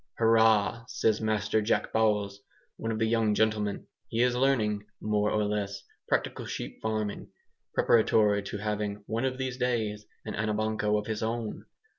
"Hurrah!" 0.17 0.85
says 0.87 1.21
Master 1.21 1.61
Jack 1.61 1.93
Bowles, 1.93 2.41
one 2.77 2.91
of 2.91 2.97
the 2.97 3.05
young 3.05 3.35
gentlemen. 3.35 3.85
He 4.07 4.23
is 4.23 4.35
learning 4.35 4.87
(more 4.99 5.29
or 5.29 5.43
less) 5.43 5.83
practical 6.09 6.47
sheep 6.47 6.79
farming, 6.81 7.27
preparatory 7.75 8.41
to 8.41 8.57
having 8.57 9.03
(one 9.05 9.25
of 9.25 9.37
these 9.37 9.57
days) 9.59 10.07
an 10.25 10.33
Anabanco 10.33 10.97
of 10.97 11.05
his 11.05 11.21
own. 11.21 11.65